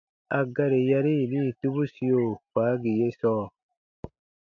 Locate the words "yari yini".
0.91-1.51